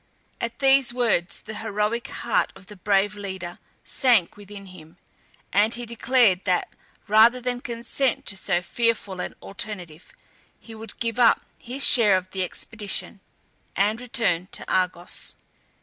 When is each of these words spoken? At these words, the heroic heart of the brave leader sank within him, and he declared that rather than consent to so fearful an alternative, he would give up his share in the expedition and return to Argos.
At 0.41 0.57
these 0.57 0.95
words, 0.95 1.41
the 1.41 1.53
heroic 1.53 2.07
heart 2.07 2.51
of 2.55 2.65
the 2.65 2.75
brave 2.75 3.15
leader 3.15 3.59
sank 3.83 4.35
within 4.35 4.65
him, 4.65 4.97
and 5.53 5.75
he 5.75 5.85
declared 5.85 6.43
that 6.45 6.73
rather 7.07 7.39
than 7.39 7.61
consent 7.61 8.25
to 8.25 8.35
so 8.35 8.63
fearful 8.63 9.19
an 9.21 9.35
alternative, 9.43 10.11
he 10.59 10.73
would 10.73 10.99
give 10.99 11.19
up 11.19 11.41
his 11.59 11.85
share 11.85 12.17
in 12.17 12.27
the 12.31 12.41
expedition 12.43 13.19
and 13.75 14.01
return 14.01 14.47
to 14.53 14.65
Argos. 14.73 15.35